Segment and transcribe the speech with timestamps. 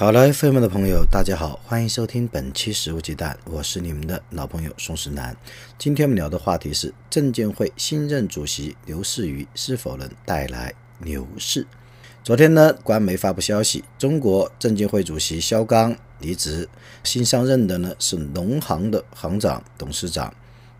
[0.00, 5.36] 考拉 FM 的朋友，大家好，欢迎收听本期《食物鸡蛋》，我是你们的老朋友宋时南。
[5.76, 11.66] 今天我们聊的话题是证监会新任主席刘士余是否能带来牛市。
[12.24, 16.66] 昨天呢，官媒发布消息，中国证监会主席肖钢离职，
[17.04, 20.32] 新上任的呢是农行的行长、董事长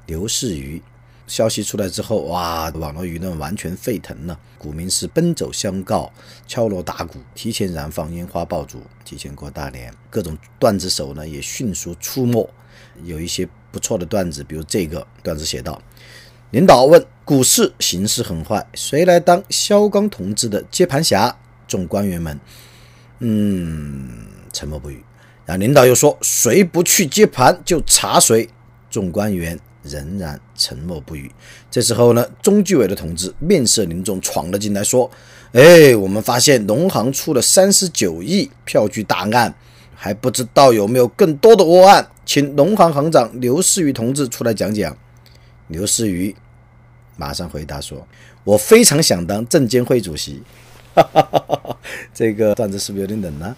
[0.07, 0.83] 刘士余。
[1.31, 6.13] 消息出来之后，哇，网络舆论完全沸腾了，股民是奔走相告，
[6.49, 9.95] 敲锣打鼓，提前燃放烟花爆竹，提前过大年。
[10.11, 12.51] 各种段子手呢也迅速出没，
[13.05, 15.81] 有一些不错的段子，比如这个段子写道：
[16.51, 21.39] 领导问股市形势很坏，谁来当肖钢同志的接盘侠？
[21.69, 22.41] 众官员们，
[23.21, 25.05] 嗯，沉默不语。
[25.47, 28.49] 然后领导又说：谁不去接盘就查谁。
[28.91, 29.57] 众官员。
[29.83, 31.31] 仍然沉默不语。
[31.71, 35.11] 这时候呢，中纪委的同志面色凝重，闯了进来，说
[35.53, 39.55] ：“哎，我们发现农行出了三十九亿票据大案，
[39.95, 44.97] 还不知道有没有更多的窝案，请农行行长刘士余同志出来讲讲。”
[45.69, 46.35] 刘士余
[47.17, 48.07] 马上回答说
[48.45, 50.43] ：“我非常想当证监会主席。”
[50.93, 51.77] 哈哈哈哈哈！
[52.13, 53.57] 这个段子是不是有点冷呢？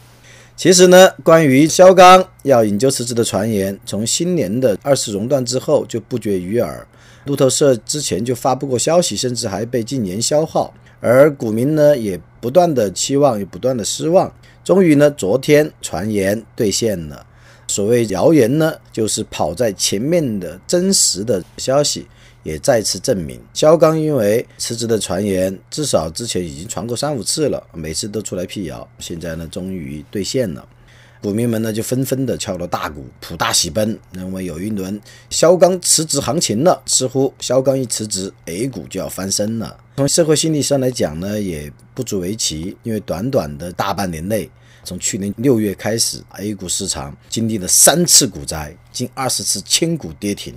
[0.62, 6.86] 其实呢，关于肖钢要引咎辞职的传言，从新年的二次熔断之后就不绝于耳。
[7.24, 10.72] 路透社之前就发布过消息，甚至还被禁言消耗。
[11.00, 14.32] 而股民呢，也不断的期望，也不断的失望。
[14.62, 17.26] 终于呢，昨天传言兑现了。
[17.66, 22.06] 所谓谣言呢，就是跑在前面的真实的消息。
[22.42, 30.66] 也再次证明，肖钢因为辞职的传言，至少之前已经传过三五次了，每次都出来辟谣，现在呢终于兑现了，
[31.20, 39.78] 股民们呢就纷纷的敲锣大鼓，普大喜奔，认为有一轮肖钢辞职行情了，似乎肖钢一辞职，A 股就要翻身了。
[39.96, 44.50] 从社会心理上来讲呢，也不足为奇，因为短短的大半年内，
[44.82, 50.52] 从去年六月开始，A 股市场经历了三次股灾，近二十次千股跌停。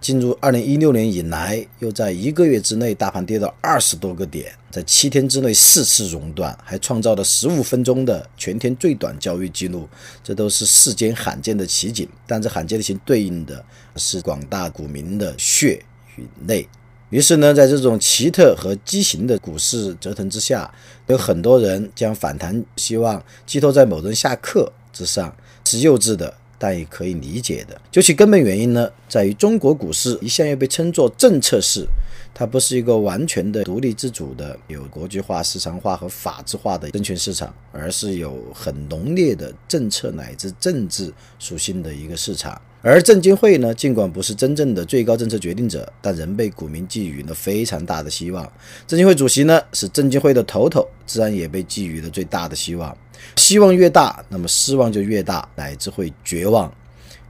[0.00, 9.86] 进入二零一六年以来，又在一个月之内大盘跌到二十多个点，在七天之内四次熔断，还创造了十五分钟的全天最短交易记录，
[10.24, 12.08] 这都是世间罕见的奇景。
[12.26, 13.62] 但这罕见的情对应的
[13.96, 15.82] 是广大股民的血
[16.16, 16.66] 与泪。
[17.10, 20.72] 于是呢，在这种奇特和畸形的股市折腾之下，
[21.08, 26.32] 有很多人将反弹希望寄托在某人下课之上，是幼稚的。
[26.62, 31.86] 但也可以理解的，究其根本原因呢，在于中国股市一向又被称作政策市，
[32.34, 42.60] 它不是一个完全的独立自主的、有国际化、市场化和法制化的证券市场，而是有很浓烈的政策乃至政治属性的一个市场。
[42.82, 48.42] 而证监会呢，尽管不是真正的最高政策决定者，但仍被股民寄予了非常大的希望。
[48.86, 52.96] 证监会主席呢，是证监会的头头，自然也被寄予了最大的希望。
[53.36, 56.72] 希望越大，那么失望就越大，乃至会绝望。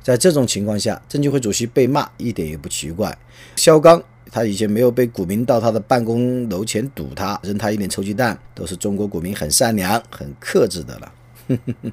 [0.03, 3.16] 在这种情况下，证监会主席被骂一点也不奇怪。
[3.56, 4.00] 肖钢
[4.31, 11.12] 他以前没有被股民到他的办公楼前堵他，扔他一点臭鸡蛋，都是中国股民很善良、很克制的了。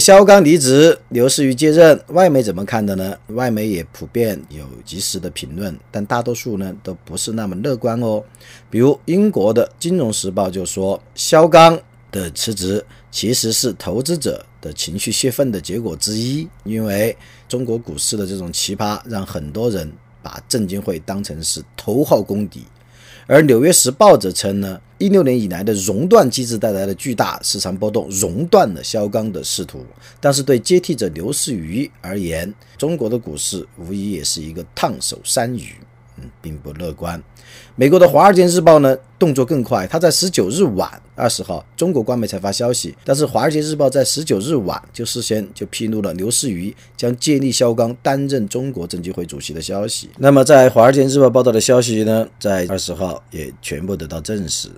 [0.00, 3.14] 肖钢离职，刘士余接任，外媒怎么看的呢？
[3.28, 8.24] 外媒也普遍有及时的评论，但大多数呢都不是那么乐观哦。
[8.70, 11.78] 比如英国的《金融时报》就说，肖钢。
[12.12, 17.16] 的辞职其实是投资者的情绪泄愤的结果之一，因为
[17.48, 19.88] 中国股市的这种奇葩，让很多人
[20.20, 22.64] 把证监会当成是头号公敌。
[23.26, 29.84] 而《纽约时报》则称呢，一六年以来的熔断机制带来的巨大市场波动，熔断了肖钢的仕途。
[30.20, 35.74] 但是对接替者刘士余而言，中国的股市无疑也是一个烫手山芋。
[36.22, 37.22] 嗯并不乐观。
[37.76, 50.08] 美国的《华尔街日报》呢，动作更快，他在十九日晚二十号，中国官媒才发消息，但是《华尔街日报》在十九日晚就事先就披露了刘士余将借力肖钢担任中国证监会主席的消息。
[50.16, 54.70] 那么，在《华尔街日报》报道的消息呢，在二十号也全部得到证实。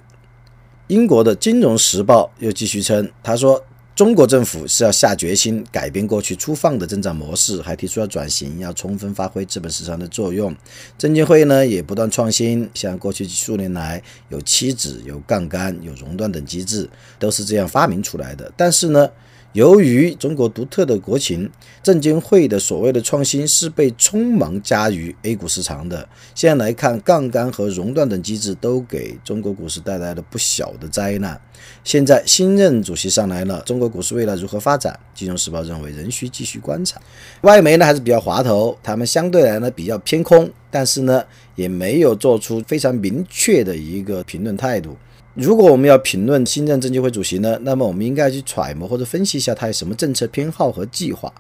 [0.89, 3.63] 英国的《金融时报》又继续称，他说
[3.95, 10.55] 中国政府是要下决心改变过去粗放的增长模式，还提出要转型，要充分发挥资本市场的作用。
[10.97, 18.51] 证监会呢也不断创新，像过去数年来有期指、有杠杆、有熔断等机制，都是这样发明出来的。
[18.57, 19.11] 但是呢，
[19.53, 21.51] 由于中国独特的国情，
[21.83, 26.09] 证监会的所谓的创新是被匆忙加于 A 股市场的。
[26.35, 31.39] 现在来看，杠杆和熔断等机制都给中国股市带来了不小的灾难。
[31.85, 34.99] 现在新任主席上来了，中国股市未来如何发展？
[35.15, 36.99] 金融时报认为仍需继续观察。
[37.43, 41.23] 外媒呢还是比较滑头，他们相对来呢比较偏空，但是呢
[41.57, 44.97] 也没有做出非常明确的一个评论态度。
[45.35, 51.33] 如果我们要评论新任证监会主席呢，那么我们应该去揣摩或者分析一下他有什么政策偏好和计划。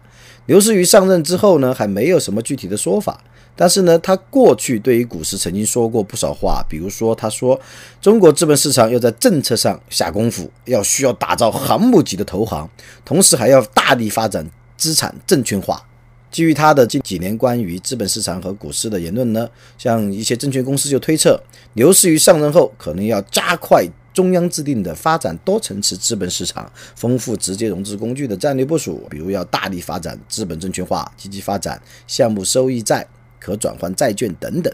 [0.46, 3.22] 刘士余上任之后呢，还没有什么具体的说法，
[3.54, 7.60] 但是呢，他过去对于股市曾经说过不少话，比如说他说
[8.00, 12.68] 中国资本市场要在政策上下功夫，要需要打造航母级的投行，
[13.04, 14.48] 同时还要大力发展
[14.78, 15.86] 资产证券化。
[16.32, 21.38] 基于他的近几年关于资本市场和股市的言论呢，像一些证券公司就推测，
[21.74, 33.06] 刘士余上任后可能要加快中央制定的发展多层次资本市场、丰富直接融资工具的战略部署，比如要大力发展资本证券化，积极发展项目收益债、
[33.38, 34.72] 可转换债券等等。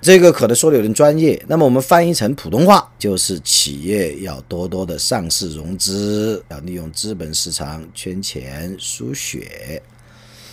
[0.00, 9.80] 这个可能说的有点专业，那么我们翻译成普通话就是企业要多多的上市融资，要利用资本市场圈钱输血。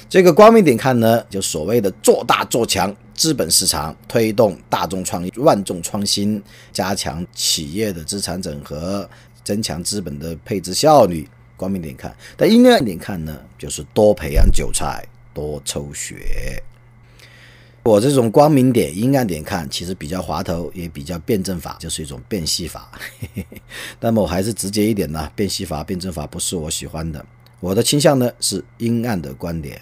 [0.09, 6.41] 这个光明点看呢，就所谓的做大做强资本市场，推动大众创业、万众创新，
[6.73, 9.07] 加强企业的资产整合，
[9.43, 11.29] 增强资本的配置效率。
[11.55, 16.63] 光明点看，但阴暗点看呢，就是多培养韭菜，多抽血。
[17.83, 22.89] 我这种光明点、阴暗点看，其实比较滑头，也比较辩证法，就是一种辨析法。
[23.99, 27.23] 那么我还是直接一点呢，辨析法、辩证法不是我喜欢的，
[27.59, 29.79] 我的倾向呢是阴暗的观点。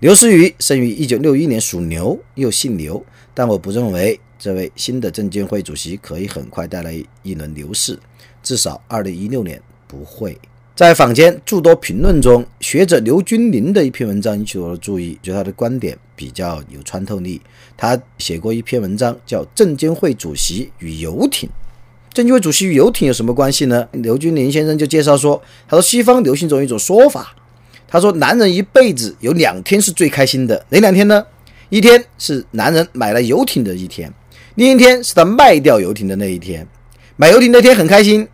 [0.00, 3.04] 刘士余生于一九六一年，属牛，又姓刘，
[3.34, 7.98] 但我不认为这位新的证监会主席可以很快带来一轮牛市，
[8.42, 10.38] 至少二零一六年不会。
[10.74, 17.40] 在坊间诸多评论中，学者刘君林的一篇文章引起我的注意，觉得他的观点比较有穿透力。
[17.76, 21.48] 他写过一篇文章，叫《证监会主席与游艇》。
[22.14, 23.86] 证监会主席与游艇有什么关系呢？
[23.92, 27.36] 刘君林先生就介绍说，他说西方流行中一种说法。
[27.92, 31.22] 他说：“男人一辈子有两天是最开心的，哪两天呢？
[31.68, 34.10] 一天是男人买了游艇的一天，
[34.54, 36.66] 另一天是他卖掉游艇的那一天。
[37.16, 38.26] 买游艇那天很开心，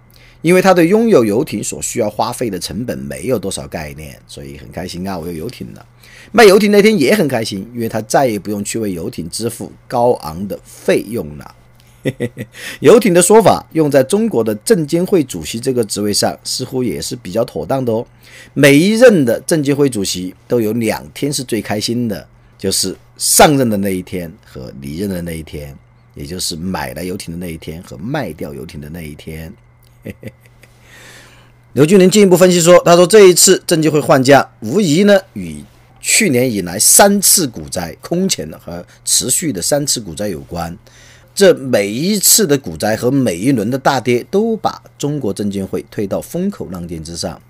[0.43, 5.85] 因为他对拥有游艇所需要花费的成本没有多少概念，所以很开心啊，我有游艇了。
[6.31, 11.55] 卖游艇那天也很开心，因为他再也不用去为游艇支付高昂的费用了。”
[12.81, 18.07] 游艇的说法用在中国的证监会主席这个职位上，似乎也是比较妥当的哦。
[18.55, 25.77] 每一任的证监会主席都有两天是最开心的，就是上任的那一天和离任的那一天，
[26.15, 29.53] 也就是买了游艇的那一天和卖掉游艇的那一天。
[31.75, 35.63] 刘俊林进一步分析说：“他说这一次证监会换将，无疑呢与
[36.01, 40.77] 去年以来三次股灾、空前的和持续的三次股灾有关。”
[41.39, 47.41] 这每一次的股灾和每一轮的大跌，都把中国证监会推到风口浪尖之上。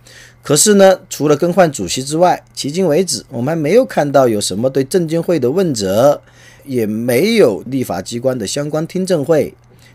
[0.43, 6.21] 可是呢，除了更换主席之外，迄今为止，我们还没有看到有什么对证监会的问责，
[6.67, 9.55] 也没有立法机关的相关听证会。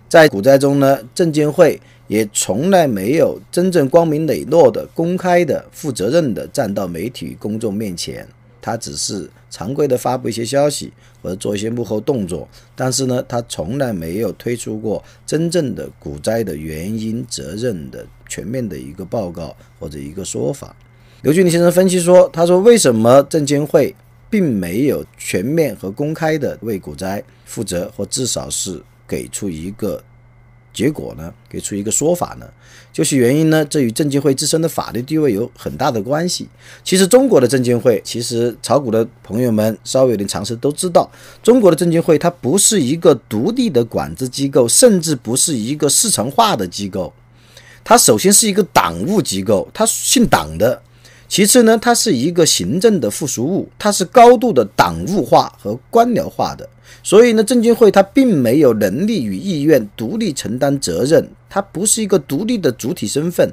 [0.10, 8.28] 在股灾中呢，证监会也从来没有真正光明磊落的、公开的、负责任的站到媒体公众面前。
[8.64, 20.74] 他只是常规的发布一些消息或者做一些幕后动作，但是呢，他从来没有推出过真正的股灾的原因、责任的全面的一个报告或者一个说法。
[21.24, 23.94] 刘俊林先生分析说：“他说，为什么证监会
[24.30, 30.02] 并没有全面和公开的为股灾负责，或至少是给出一个？”
[30.74, 32.48] 结果呢，给出一个说法呢，
[32.92, 36.48] 就是原因呢，这与证监会自身的法律地位有很大的关系。
[36.84, 41.10] 其实中国的证监会，其实炒股的朋友们稍微有点常识都知道，
[41.44, 47.14] 中国的证监会它不是一个独立的管制机构，甚至不是一个市场化的机构，
[47.84, 50.82] 它首先是一个党务机构，它姓党的。
[51.34, 56.70] 其次呢，它是一个行政的附属物，它是高度的党务化和官僚化的。
[57.02, 63.52] 所以呢，证监会它并没有能力与意愿独立承担责任，它不是一个独立的主体身份。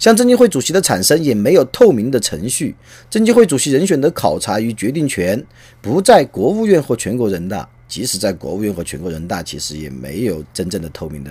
[0.00, 2.74] 像证监会主席的产生也没有透明的程序，
[3.08, 5.40] 证监会主席人选的考察与决定权
[5.80, 11.30] 不在国务院或全国人大，即使在国务院和全国人大，其实也没有真正的透明的。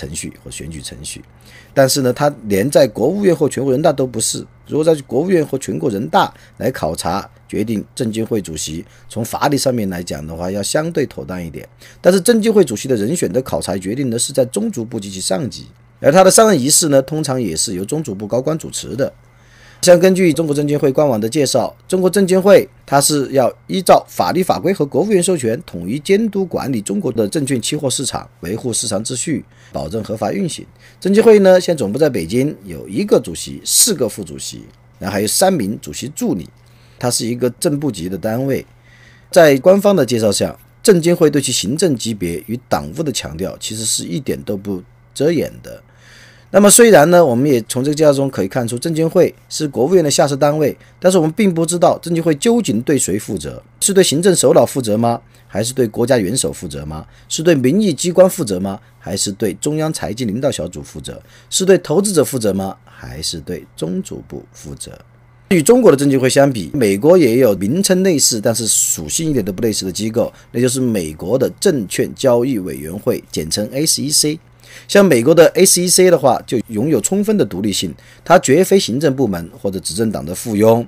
[0.00, 1.22] 程序和选举程序。
[1.74, 4.44] 但是呢，他连在国务院或全国人大都不是。
[4.66, 11.68] 如果在国务院或全国人大来考察决定证监会主席，从法理上面来讲的话，要相对妥当一点。
[12.00, 15.66] 但是证监会主席的人选的考察决定呢，是在中组部及其上级，
[16.00, 19.12] 而他的上任仪式呢，通常也是由中组部高官主持的。
[19.82, 30.66] 像根据中国证监会官网的介绍，中国证监会它是要依照法律法规和国务院授权，统一监督管理中国的证券期货市场，维护市场秩序，保证合法运行。
[31.00, 34.64] 证监会呢，现总部在北京，有一个主席，四个副主席，
[34.98, 36.46] 然后还有三名主席助理，
[36.98, 38.66] 它是一个正部级的单位。
[39.30, 44.82] 在官方的介绍下，证监会对其行政级别与党务的强调，其实是一点都不
[45.14, 45.82] 遮掩的。
[46.52, 55.20] 那么虽然呢，我们也从这个介绍中可以看出，证监会是国务院的下设单位，但是我们并不知道证监会究竟对谁负责，是对行政首脑负责吗？
[55.46, 57.06] 还是对国家元首负责吗？
[57.28, 58.80] 是对民意机关负责吗？
[58.98, 61.22] 还是对中央财经领导小组负责？
[61.48, 62.76] 是对投资者负责吗？
[62.84, 64.90] 还是对中组部负责？
[65.50, 74.38] 与中国的证监会相比，美国也有名称类似，但是属性一点都不类似的机构，那就是美国的证券交易委员会，简称 SEC。
[74.88, 80.86] 像美国的 SEC 的话，就拥有充分的独立性，它绝非行政部门或者执政党的附庸，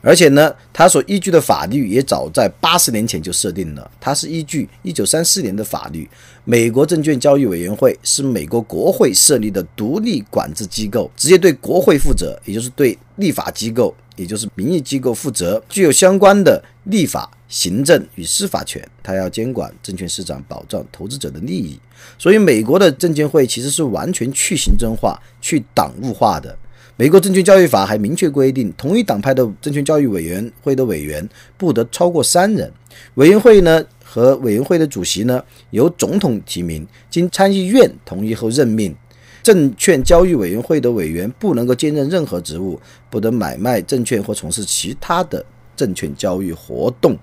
[0.00, 6.08] 而且呢，它所依据的法律也早在八十年前就设定了，它是依据一九三四年的法律。
[6.44, 17.30] 美国证券交易委员会是美国国会设立的独立管制机构，直接对国会负责，也就是对立法机构，也就是民意机构负责，具有相关的立法。
[17.50, 21.78] 行政与司法权，它要监管证券市场，保障投资者的利益。
[22.16, 26.56] 所以，美国的证监会其实是完全去行政化、去党务化的。
[26.96, 31.26] 美国证券交易法还明确规定，同一党派的证券交易委员会的委员
[31.56, 32.70] 不得超过三人。
[33.14, 38.94] 委员会呢和委员会的主席呢由总统提名，经参议院同意后任命。
[39.42, 42.78] 证券交易委员会的委员不能够兼任任何职务，
[43.08, 45.42] 不得买卖证券或从事其他的
[45.74, 47.18] 证券交易活动。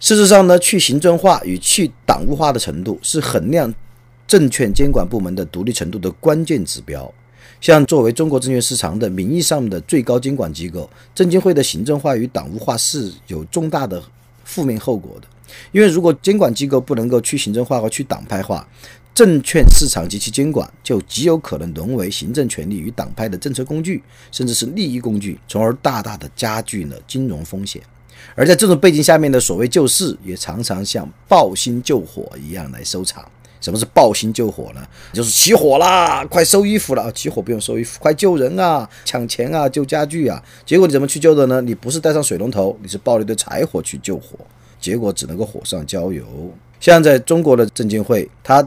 [0.00, 3.74] 事实上呢，去行政化与去党务化的程度是衡量
[4.26, 7.12] 证券监管部门的独立程度的关键指标。
[7.60, 14.00] 像作为中国证券市场的名义上的最高监管机构，证监会的行政化与党务化是有重大的
[14.44, 15.26] 负面后果的。
[15.72, 18.64] 因为如果监管机构不能够去行政化和去党派化，
[19.12, 24.00] 证券市场及其监管就极有可能沦为行政权力与党派的政策工具，
[24.30, 27.82] 甚至是利益工具，从而大大的加剧了金融风险。
[28.34, 33.28] 而在这种背景下面的所谓救市，也常常像抱薪救火一样来收场。
[33.60, 34.80] 什么是抱薪救火呢？
[35.12, 40.40] 就是起火啦，快收衣服了起火不用收衣服，快救人啊，抢钱啊，救家具啊。
[40.64, 41.60] 结果你怎么去救的呢？
[41.60, 44.38] 你不是带上水龙头，你是抱了一堆柴火去救火，
[44.80, 46.24] 结果只能够火上浇油。
[46.78, 48.66] 像在中国的证监会，它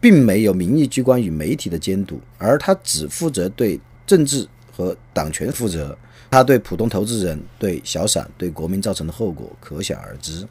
[0.00, 5.98] 并没有民意机关与媒体的监督，而它只负责对政治和党权负责。
[6.34, 10.44] 他对普通投资人、对小散、对国民造成的后果可想而知。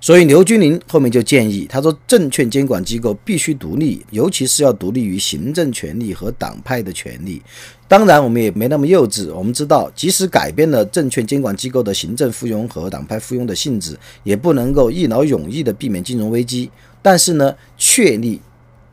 [0.00, 7.42] 所以刘军林后面就建议，他说，证券监管机构必须独立，尤其是要独立于行政权力和党派的权力。
[7.88, 9.32] 当然，我们也没那么幼稚。
[9.34, 16.70] 我们知道，即使改变了证券监管机构的行政附庸和党派附庸的性质，也不能够一劳永逸地避免金融危机。
[17.02, 18.40] 但是呢，确立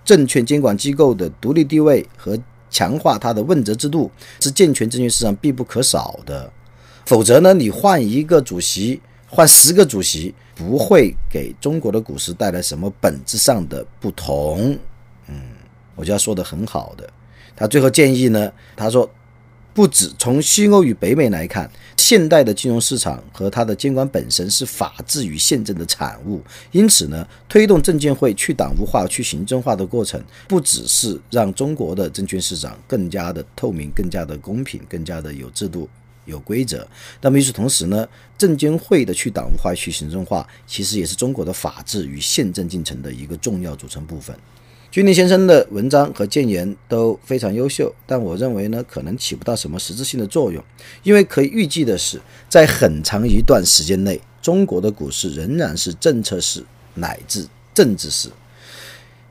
[0.03, 2.35] 证券监管机构的独立地位和。
[2.71, 4.09] 强化它的问责制度
[4.39, 6.51] 是健全证券市场必不可少的，
[7.05, 14.75] 否则呢，你换一个主席，换十个主席，不会给中国的股市带来什么本质上的不同。
[15.27, 15.35] 嗯，
[15.95, 17.07] 我就要说的很好的，
[17.55, 19.07] 他最后建议呢，他说。
[19.73, 26.41] 不止从西欧与北美来看，现代的金融市场和它的监管本身是法治与宪政的产物。
[26.71, 35.87] 因此呢，推动证监会去党务化、去行政化的过程，不只是让中国的证券市场更加的透明、更加的公平、更加的有制度、
[36.25, 36.85] 有规则。
[37.21, 38.05] 那么与此同时呢，
[38.37, 44.35] 证监会的去党务化、去行政化，其实也是中国的法治与宪政进程的一个重要组成部分。
[44.91, 50.61] 君林先生的文章和建言都非常优秀，但我认为呢，可能起不到什么实质性的作用，
[51.03, 52.19] 因为可以预计的是，
[52.49, 56.61] 在很长一段时间内，中国的股市仍然是政策市
[56.95, 58.29] 乃至政治市。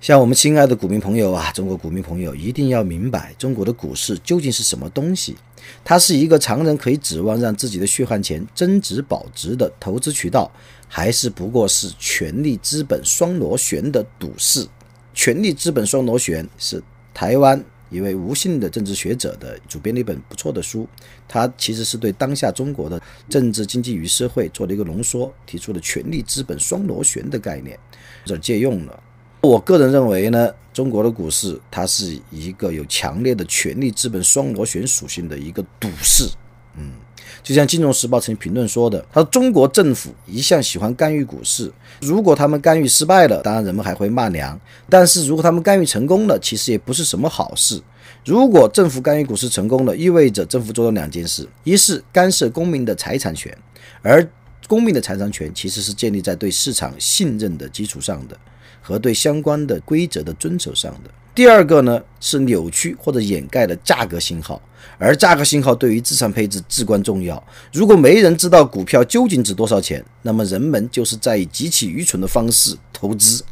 [0.00, 5.36] 像我们亲爱的股民朋友啊，中国股民朋友一定要明白，中国的股市究竟是什么东西？
[5.84, 10.50] 它是一个常人可以指望让自己的血汗钱增值保值的投资渠道，
[10.88, 14.66] 还是不过是权力资本双螺旋的赌市？
[15.14, 20.88] 权力资本双螺旋是台湾一位吴姓的政治学者的主编的一本不错的书，
[21.26, 27.78] 他其实是对当下中国的政治经济与社会做了一个浓缩，提出了权力资本双螺旋的概念，
[28.24, 29.02] 这借用了。
[29.40, 36.28] 我个人认为呢，中国的股市它是一个有强烈的权力资本双螺旋属性的一个赌市。
[36.76, 36.92] 嗯，
[37.42, 44.56] 就像《金融时报》曾经评论说的，他说中国政府一向喜欢干预股市，如果他们干预失败了，当然人们还会骂娘；
[44.88, 47.80] 但是如果他们干预成功了，其实也不是什么好事。
[48.24, 53.56] 如果政府干预股市成功了，意味着政府做了两件事：一是干涉公民的财产权，
[54.02, 54.26] 而
[54.68, 58.36] 公民的财产权其实是建立在对市场信任的基础上的，
[58.82, 61.10] 和对相关的规则的遵守上的。
[61.34, 64.60] 第二个呢是扭曲或者掩盖的价格信号，
[64.98, 67.42] 而价格信号对于资产配置至关重要。
[67.72, 73.42] 如果没人知道股票究竟值多少钱，那么人们就是在以极其愚蠢的方式投资。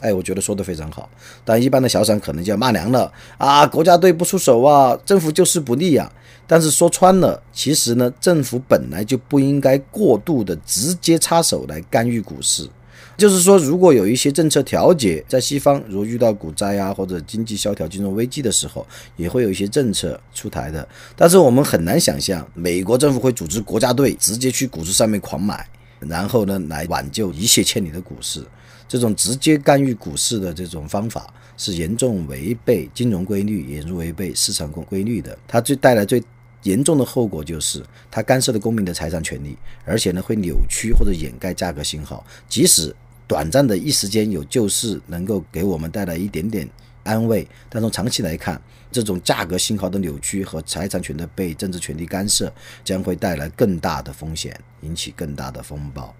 [0.00, 1.08] 哎，我觉得说的非常好，
[1.44, 3.66] 但一般的小散可能就要骂娘了啊！
[3.66, 6.10] 国家队不出手啊，政府就是不利呀。
[6.46, 12.66] 但是说穿了，其实呢，政府本来就不应该过度的直接插手来干预股市。
[13.16, 20.86] 就是说，如果有一些政策调节，在西方，如遇到股灾啊或者经济萧条、金融危机的时候，也会有一些政策出台的。
[21.14, 28.42] 但是我们很难想象，美国政府会组织国家队直接去股市上面狂买，然后呢来挽救一泻千里的股市。
[28.88, 35.38] 这种直接干预股市的这种方法是严重违背金融规律，也是违背市场规规律的。
[35.46, 36.20] 它最带来最
[36.62, 42.24] 严重的后果就是，它干涉了公民的财产权利，而且呢会扭曲或者掩盖价格信号。
[42.48, 42.94] 即使
[43.26, 46.68] 短暂的一时间有救市，能够给我们带来一点点
[47.02, 48.60] 安慰，但从长期来看，
[48.92, 52.52] 这种价格信号的扭曲和财产权的被政治权力干涉，
[52.84, 56.14] 将会带来更大的风险，引起更大的风暴。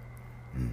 [0.55, 0.69] 嗯。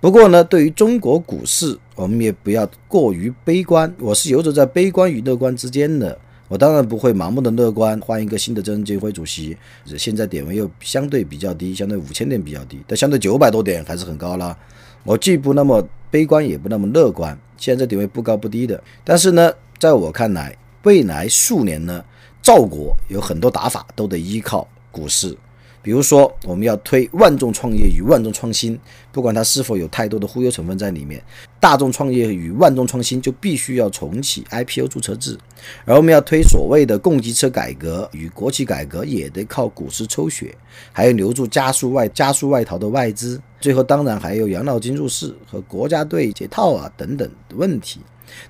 [0.00, 3.92] 不过呢，对于中国股市，我们也不要过于悲观。
[3.98, 6.16] 我是游走在悲观与乐观之间的。
[6.54, 9.56] 我当然不会盲目的乐观，换一个新的证监会主席。
[9.98, 14.56] 现在点位又相对比较低，相对五千点比较低，但相对九百多点还是很高了。
[15.02, 17.36] 我既不那么悲观，也不那么乐观。
[17.56, 22.04] 现在点位不高不低的，但是呢，在我看来，未来数年呢，
[22.40, 25.36] 赵国有很多打法都得依靠股市。
[25.84, 28.80] 比如说，我们要推万众创业与万众创新，
[29.12, 31.22] 不管它是否有太多的忽悠成分在里面，
[31.60, 35.38] 大众创业与万众创新就必须要重启 IPO 注册制，
[35.84, 40.56] 而我们要推所谓的供给侧改革与国企改革，也得靠股市抽血，
[40.90, 48.00] 还有留住加速外加速外逃的外资，最后当然还有养老金入市和国家队解套啊等等的问题。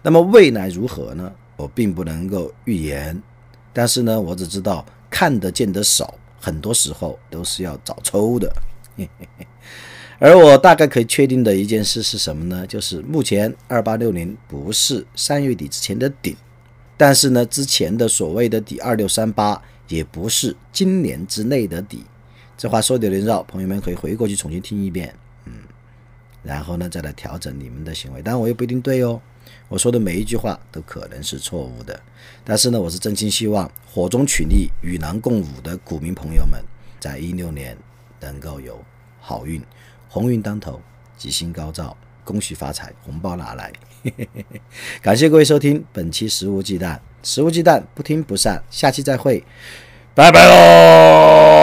[0.02, 1.32] 那么未来如何呢？
[1.56, 3.20] 我并不能够预言，
[3.72, 6.14] 但是呢，我只知道看得见得少。
[6.44, 8.54] 很多时候都是要找抽的，
[10.20, 12.66] 而我大概可以确定的一件事是什么呢？
[12.66, 16.36] 就是目前二八六零不是三月底之前的顶，
[16.98, 22.04] 但是呢，之前的所谓的底二六三八也不是今年之内的底。
[22.58, 25.14] 这话说的有点绕，朋友们可以回过去重新听一遍，
[26.44, 28.22] 然后呢再来调整你们的行为。
[28.22, 29.20] 当然我也不一定对哦。
[29.68, 31.98] 我说的每一句话都可能是错误的，
[32.44, 36.62] 但是呢，我是真心希望火中取栗、与狼共舞的股民朋友们，
[37.00, 37.76] 在一六年
[38.20, 38.82] 能够有
[39.20, 39.60] 好运，
[40.08, 40.80] 鸿运当头，
[41.16, 43.72] 吉星高照，恭喜发财，红包拿来！
[45.02, 49.42] 感谢各位收听本期《食物鸡蛋》，食物鸡蛋不听不散，下期再会，
[50.14, 51.53] 拜拜喽，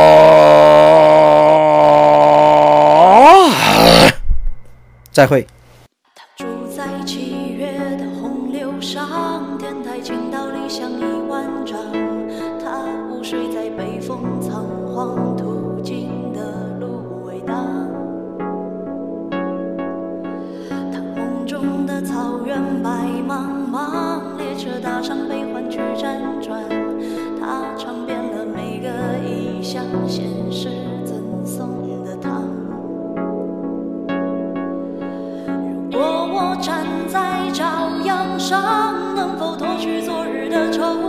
[5.11, 5.45] 再会。
[6.15, 6.45] 他住
[6.75, 11.77] 在七月的洪流上，天台倾倒理想一万丈，
[12.63, 15.30] 他午睡在北风仓皇。
[38.51, 41.00] 上能否脱去昨日的愁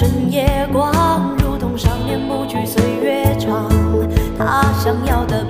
[0.00, 3.68] 深夜光，如同少年不惧岁月长。
[4.38, 5.44] 他想要的